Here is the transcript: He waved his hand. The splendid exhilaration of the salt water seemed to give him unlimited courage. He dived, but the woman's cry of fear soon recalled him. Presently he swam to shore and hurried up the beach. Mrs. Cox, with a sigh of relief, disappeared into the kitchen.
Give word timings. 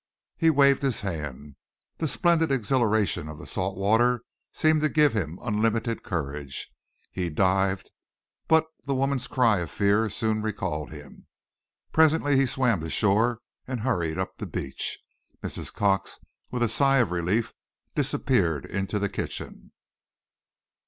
He 0.35 0.49
waved 0.49 0.81
his 0.81 1.01
hand. 1.01 1.57
The 1.99 2.07
splendid 2.07 2.51
exhilaration 2.51 3.29
of 3.29 3.37
the 3.37 3.45
salt 3.45 3.77
water 3.77 4.23
seemed 4.51 4.81
to 4.81 4.89
give 4.89 5.13
him 5.13 5.37
unlimited 5.43 6.01
courage. 6.01 6.71
He 7.11 7.29
dived, 7.29 7.91
but 8.47 8.65
the 8.85 8.95
woman's 8.95 9.27
cry 9.27 9.59
of 9.59 9.69
fear 9.69 10.09
soon 10.09 10.41
recalled 10.41 10.89
him. 10.91 11.27
Presently 11.91 12.35
he 12.35 12.47
swam 12.47 12.79
to 12.79 12.89
shore 12.89 13.41
and 13.67 13.81
hurried 13.81 14.17
up 14.17 14.37
the 14.37 14.47
beach. 14.47 14.97
Mrs. 15.43 15.71
Cox, 15.71 16.17
with 16.49 16.63
a 16.63 16.67
sigh 16.67 16.97
of 16.97 17.11
relief, 17.11 17.53
disappeared 17.93 18.65
into 18.65 18.97
the 18.97 19.07
kitchen. 19.07 19.71